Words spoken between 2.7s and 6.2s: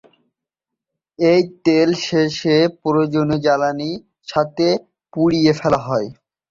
পর্যন্ত জ্বালানীর সাথে পুড়িয়ে ফেলা হয়।